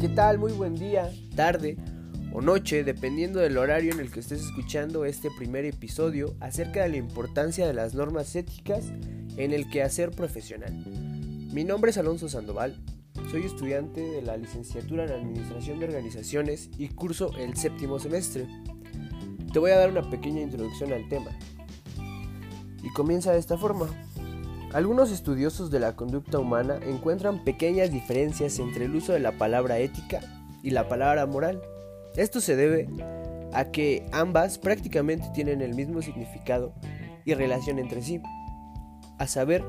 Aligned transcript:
¿Qué 0.00 0.08
tal? 0.08 0.38
Muy 0.38 0.52
buen 0.52 0.76
día, 0.76 1.12
tarde 1.36 1.76
o 2.32 2.40
noche, 2.40 2.84
dependiendo 2.84 3.38
del 3.38 3.58
horario 3.58 3.92
en 3.92 4.00
el 4.00 4.10
que 4.10 4.20
estés 4.20 4.40
escuchando 4.40 5.04
este 5.04 5.28
primer 5.30 5.66
episodio 5.66 6.34
acerca 6.40 6.82
de 6.82 6.88
la 6.88 6.96
importancia 6.96 7.66
de 7.66 7.74
las 7.74 7.92
normas 7.92 8.34
éticas 8.34 8.94
en 9.36 9.52
el 9.52 9.68
quehacer 9.68 10.10
profesional. 10.10 10.72
Mi 11.52 11.64
nombre 11.64 11.90
es 11.90 11.98
Alonso 11.98 12.30
Sandoval, 12.30 12.82
soy 13.30 13.42
estudiante 13.42 14.00
de 14.00 14.22
la 14.22 14.38
licenciatura 14.38 15.04
en 15.04 15.10
Administración 15.10 15.80
de 15.80 15.84
Organizaciones 15.84 16.70
y 16.78 16.88
curso 16.88 17.36
el 17.36 17.58
séptimo 17.58 17.98
semestre. 17.98 18.46
Te 19.52 19.58
voy 19.58 19.72
a 19.72 19.76
dar 19.76 19.90
una 19.90 20.08
pequeña 20.08 20.40
introducción 20.40 20.94
al 20.94 21.06
tema. 21.10 21.30
Y 22.82 22.88
comienza 22.94 23.32
de 23.32 23.38
esta 23.38 23.58
forma. 23.58 23.86
Algunos 24.72 25.10
estudiosos 25.10 25.72
de 25.72 25.80
la 25.80 25.96
conducta 25.96 26.38
humana 26.38 26.78
encuentran 26.86 27.42
pequeñas 27.42 27.90
diferencias 27.90 28.60
entre 28.60 28.84
el 28.84 28.94
uso 28.94 29.12
de 29.12 29.18
la 29.18 29.32
palabra 29.32 29.78
ética 29.78 30.20
y 30.62 30.70
la 30.70 30.88
palabra 30.88 31.26
moral. 31.26 31.60
Esto 32.14 32.40
se 32.40 32.54
debe 32.54 32.88
a 33.52 33.64
que 33.72 34.06
ambas 34.12 34.58
prácticamente 34.58 35.28
tienen 35.34 35.60
el 35.60 35.74
mismo 35.74 36.02
significado 36.02 36.72
y 37.24 37.34
relación 37.34 37.80
entre 37.80 38.00
sí. 38.00 38.22
A 39.18 39.26
saber, 39.26 39.64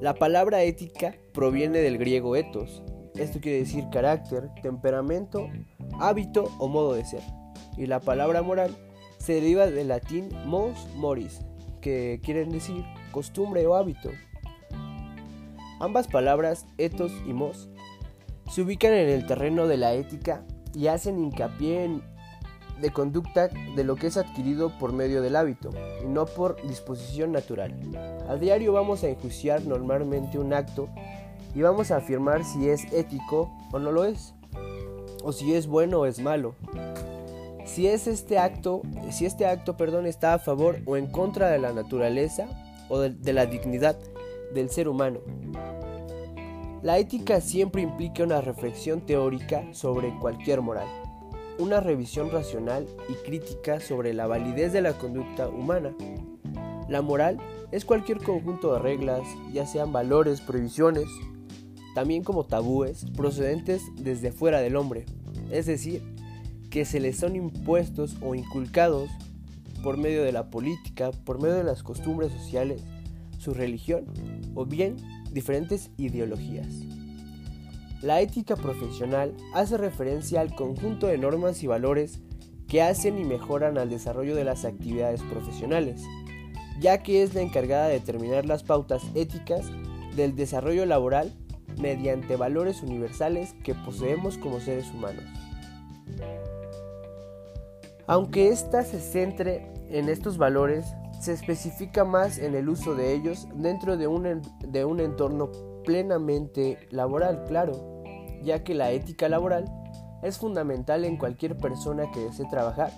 la 0.00 0.14
palabra 0.14 0.64
ética 0.64 1.14
proviene 1.32 1.78
del 1.78 1.96
griego 1.96 2.34
ethos. 2.34 2.82
Esto 3.14 3.40
quiere 3.40 3.58
decir 3.58 3.84
carácter, 3.92 4.50
temperamento, 4.60 5.48
hábito 6.00 6.50
o 6.58 6.66
modo 6.66 6.94
de 6.94 7.04
ser. 7.04 7.22
Y 7.76 7.86
la 7.86 8.00
palabra 8.00 8.42
moral 8.42 8.76
se 9.18 9.34
deriva 9.34 9.66
del 9.66 9.86
latín 9.86 10.30
mos 10.46 10.88
moris, 10.96 11.42
que 11.80 12.20
quieren 12.24 12.50
decir 12.50 12.84
costumbre 13.12 13.64
o 13.68 13.76
hábito. 13.76 14.10
Ambas 15.82 16.06
palabras, 16.06 16.64
ethos 16.78 17.10
y 17.26 17.32
mos, 17.32 17.68
se 18.48 18.62
ubican 18.62 18.92
en 18.92 19.08
el 19.08 19.26
terreno 19.26 19.66
de 19.66 19.76
la 19.76 19.94
ética 19.94 20.44
y 20.72 20.86
hacen 20.86 21.18
hincapié 21.18 21.82
en 21.82 22.02
de 22.80 22.92
conducta 22.92 23.48
de 23.48 23.82
lo 23.82 23.96
que 23.96 24.06
es 24.06 24.16
adquirido 24.16 24.78
por 24.78 24.92
medio 24.92 25.22
del 25.22 25.34
hábito 25.34 25.70
y 26.00 26.06
no 26.06 26.26
por 26.26 26.62
disposición 26.68 27.32
natural. 27.32 27.74
A 28.28 28.36
diario 28.36 28.72
vamos 28.72 29.02
a 29.02 29.08
enjuiciar 29.08 29.64
normalmente 29.64 30.38
un 30.38 30.54
acto 30.54 30.88
y 31.52 31.62
vamos 31.62 31.90
a 31.90 31.96
afirmar 31.96 32.44
si 32.44 32.68
es 32.68 32.84
ético 32.92 33.52
o 33.72 33.80
no 33.80 33.90
lo 33.90 34.04
es, 34.04 34.34
o 35.24 35.32
si 35.32 35.52
es 35.52 35.66
bueno 35.66 35.98
o 35.98 36.06
es 36.06 36.20
malo. 36.20 36.54
Si 37.64 37.88
es 37.88 38.06
este 38.06 38.38
acto, 38.38 38.82
si 39.10 39.26
este 39.26 39.46
acto, 39.46 39.76
perdón, 39.76 40.06
está 40.06 40.34
a 40.34 40.38
favor 40.38 40.78
o 40.86 40.96
en 40.96 41.08
contra 41.08 41.50
de 41.50 41.58
la 41.58 41.72
naturaleza 41.72 42.46
o 42.88 43.00
de 43.00 43.32
la 43.32 43.46
dignidad 43.46 43.98
del 44.54 44.70
ser 44.70 44.88
humano. 44.88 45.20
La 46.82 46.98
ética 46.98 47.40
siempre 47.40 47.80
implica 47.80 48.24
una 48.24 48.40
reflexión 48.40 49.02
teórica 49.02 49.72
sobre 49.72 50.18
cualquier 50.18 50.62
moral, 50.62 50.88
una 51.60 51.78
revisión 51.78 52.32
racional 52.32 52.88
y 53.08 53.12
crítica 53.24 53.78
sobre 53.78 54.12
la 54.12 54.26
validez 54.26 54.72
de 54.72 54.80
la 54.82 54.98
conducta 54.98 55.48
humana. 55.48 55.94
La 56.88 57.00
moral 57.00 57.38
es 57.70 57.84
cualquier 57.84 58.18
conjunto 58.18 58.72
de 58.72 58.80
reglas, 58.80 59.22
ya 59.52 59.64
sean 59.64 59.92
valores, 59.92 60.40
prohibiciones, 60.40 61.06
también 61.94 62.24
como 62.24 62.46
tabúes 62.46 63.06
procedentes 63.16 63.82
desde 63.94 64.32
fuera 64.32 64.60
del 64.60 64.74
hombre, 64.74 65.06
es 65.52 65.66
decir, 65.66 66.02
que 66.68 66.84
se 66.84 66.98
les 66.98 67.16
son 67.16 67.36
impuestos 67.36 68.16
o 68.22 68.34
inculcados 68.34 69.08
por 69.84 69.98
medio 69.98 70.24
de 70.24 70.32
la 70.32 70.50
política, 70.50 71.12
por 71.12 71.40
medio 71.40 71.54
de 71.54 71.64
las 71.64 71.84
costumbres 71.84 72.32
sociales, 72.32 72.82
su 73.38 73.54
religión 73.54 74.06
o 74.56 74.66
bien 74.66 74.96
diferentes 75.32 75.90
ideologías. 75.96 76.68
La 78.02 78.20
ética 78.20 78.56
profesional 78.56 79.34
hace 79.54 79.76
referencia 79.76 80.40
al 80.40 80.54
conjunto 80.54 81.06
de 81.06 81.18
normas 81.18 81.62
y 81.62 81.66
valores 81.66 82.20
que 82.66 82.82
hacen 82.82 83.18
y 83.18 83.24
mejoran 83.24 83.78
al 83.78 83.90
desarrollo 83.90 84.34
de 84.34 84.44
las 84.44 84.64
actividades 84.64 85.22
profesionales, 85.22 86.02
ya 86.80 87.02
que 87.02 87.22
es 87.22 87.34
la 87.34 87.42
encargada 87.42 87.86
de 87.86 87.94
determinar 87.94 88.44
las 88.44 88.64
pautas 88.64 89.02
éticas 89.14 89.70
del 90.16 90.34
desarrollo 90.34 90.84
laboral 90.86 91.32
mediante 91.78 92.36
valores 92.36 92.82
universales 92.82 93.54
que 93.62 93.74
poseemos 93.74 94.36
como 94.36 94.60
seres 94.60 94.90
humanos. 94.90 95.24
Aunque 98.06 98.48
ésta 98.48 98.82
se 98.84 99.00
centre 99.00 99.72
en 99.88 100.08
estos 100.08 100.38
valores, 100.38 100.86
se 101.22 101.32
especifica 101.32 102.04
más 102.04 102.38
en 102.38 102.56
el 102.56 102.68
uso 102.68 102.96
de 102.96 103.12
ellos 103.12 103.46
dentro 103.54 103.96
de 103.96 104.08
un, 104.08 104.42
de 104.58 104.84
un 104.84 104.98
entorno 104.98 105.52
plenamente 105.84 106.88
laboral, 106.90 107.44
claro, 107.46 108.02
ya 108.42 108.64
que 108.64 108.74
la 108.74 108.90
ética 108.90 109.28
laboral 109.28 109.66
es 110.24 110.38
fundamental 110.38 111.04
en 111.04 111.16
cualquier 111.16 111.56
persona 111.56 112.10
que 112.10 112.18
desee 112.18 112.46
trabajar, 112.50 112.90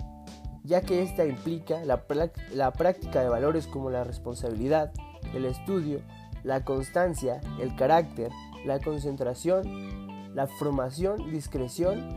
ya 0.63 0.81
que 0.81 1.03
ésta 1.03 1.23
implica 1.23 1.85
la, 1.85 2.03
la 2.51 2.73
práctica 2.73 3.21
de 3.21 3.29
valores 3.29 3.67
como 3.67 3.91
la 3.91 4.03
responsabilidad, 4.03 4.91
el 5.35 5.45
estudio, 5.45 6.01
la 6.43 6.65
constancia, 6.65 7.41
el 7.61 7.75
carácter, 7.75 8.31
la 8.65 8.79
concentración, 8.79 10.33
la 10.33 10.47
formación, 10.47 11.31
discreción, 11.31 12.09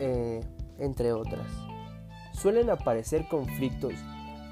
eh, 0.00 0.40
entre 0.80 1.12
otras. 1.12 1.46
Suelen 2.32 2.68
aparecer 2.68 3.28
conflictos 3.28 3.94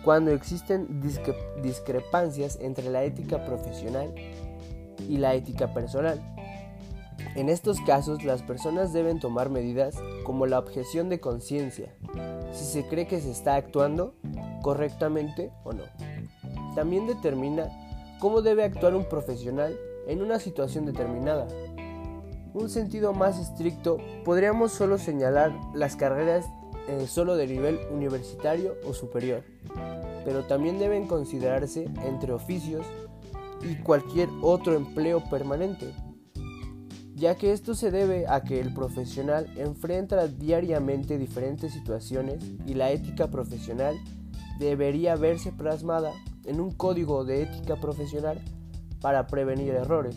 cuando 0.05 0.33
existen 0.33 1.01
discrepancias 1.63 2.59
entre 2.61 2.91
la 2.91 3.05
ética 3.05 3.45
profesional 3.45 4.15
y 5.09 5.17
la 5.17 5.35
ética 5.35 5.73
personal. 5.73 6.21
En 7.37 7.49
estos 7.49 7.81
casos 7.81 8.23
las 8.23 8.43
personas 8.43 8.93
deben 8.93 9.19
tomar 9.19 9.49
medidas 9.49 9.97
como 10.25 10.47
la 10.47 10.59
objeción 10.59 11.09
de 11.09 11.21
conciencia, 11.21 11.95
si 12.53 12.65
se 12.65 12.87
cree 12.87 13.07
que 13.07 13.21
se 13.21 13.31
está 13.31 13.57
actuando 13.57 14.15
correctamente 14.63 15.51
o 15.65 15.73
no. 15.73 15.85
También 16.75 17.07
determina 17.07 17.69
cómo 18.21 18.43
debe 18.43 18.65
actuar 18.65 18.95
un 18.95 19.09
profesional 19.09 19.77
en 20.07 20.23
una 20.23 20.39
situación 20.39 20.87
determinada. 20.87 21.47
Un 22.53 22.69
sentido 22.69 23.13
más 23.15 23.39
estricto, 23.39 23.99
podríamos 24.25 24.73
solo 24.73 24.99
señalar 24.99 25.53
las 25.75 25.97
carreras 25.97 26.47
eh, 26.87 27.07
solo 27.09 27.37
de 27.37 27.47
nivel 27.47 27.81
universitario 27.91 28.77
o 28.87 28.93
superior, 28.93 29.43
pero 30.25 30.45
también 30.45 30.79
deben 30.79 31.07
considerarse 31.07 31.85
entre 32.05 32.33
oficios 32.33 32.85
y 33.63 33.77
cualquier 33.77 34.29
otro 34.43 34.75
empleo 34.75 35.23
permanente, 35.31 35.93
ya 37.15 37.37
que 37.37 37.53
esto 37.53 37.75
se 37.75 37.91
debe 37.91 38.27
a 38.29 38.43
que 38.43 38.61
el 38.61 38.75
profesional 38.75 39.49
enfrenta 39.57 40.27
diariamente 40.27 41.19
diferentes 41.19 41.73
situaciones 41.73 42.45
y 42.67 42.75
la 42.75 42.91
ética 42.91 43.31
profesional 43.31 43.97
debería 44.59 45.17
verse 45.17 45.53
plasmada 45.53 46.13
en 46.45 46.61
un 46.61 46.71
código 46.71 47.25
de 47.25 47.43
ética 47.43 47.77
profesional 47.77 48.41
para 49.01 49.27
prevenir 49.27 49.75
errores. 49.75 50.17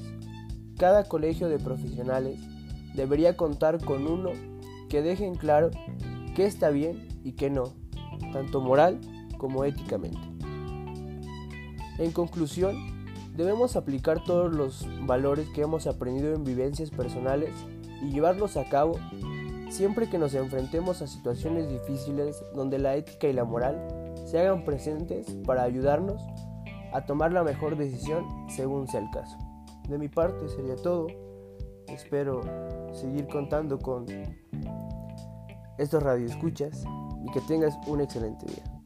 Cada 0.78 1.06
colegio 1.06 1.50
de 1.50 1.60
profesionales 1.60 2.40
debería 2.96 3.38
contar 3.38 3.84
con 3.84 4.08
uno 4.08 4.32
que 4.90 5.02
deje 5.02 5.26
en 5.26 5.36
claro 5.36 5.72
qué 6.36 6.46
está 6.46 6.70
bien 6.70 7.08
y 7.24 7.34
qué 7.34 7.50
no, 7.50 7.74
tanto 8.32 8.62
moral 8.62 9.00
como 9.38 9.64
éticamente. 9.64 10.20
En 12.00 12.12
conclusión, 12.12 12.76
debemos 13.36 13.76
aplicar 13.76 14.24
todos 14.24 14.54
los 14.54 14.88
valores 15.06 15.48
que 15.50 15.62
hemos 15.62 15.88
aprendido 15.88 16.34
en 16.34 16.44
vivencias 16.44 16.90
personales 16.92 17.54
y 18.02 18.12
llevarlos 18.12 18.58
a 18.58 18.70
cabo 18.70 19.00
siempre 19.70 20.10
que 20.10 20.18
nos 20.18 20.34
enfrentemos 20.34 21.02
a 21.02 21.08
situaciones 21.08 21.70
difíciles 21.70 22.44
donde 22.56 22.80
la 22.80 22.96
ética 22.96 23.28
y 23.28 23.34
la 23.34 23.44
moral 23.44 24.14
se 24.26 24.40
hagan 24.40 24.64
presentes 24.64 25.28
para 25.46 25.64
ayudarnos 25.64 26.22
a 26.94 27.06
tomar 27.06 27.32
la 27.34 27.44
mejor 27.44 27.78
decisión 27.78 28.26
según 28.50 28.88
sea 28.88 29.02
el 29.02 29.10
caso. 29.12 29.38
De 29.88 29.98
mi 29.98 30.10
parte 30.10 30.48
sería 30.50 30.76
todo. 30.76 31.08
Espero 31.88 32.42
seguir 32.92 33.28
contando 33.28 33.80
con 33.80 34.06
estos 35.78 36.04
radioescuchas 36.04 36.84
y 37.24 37.32
que 37.32 37.42
tengas 37.42 37.78
un 37.88 38.02
excelente 38.02 38.46
día. 38.46 38.77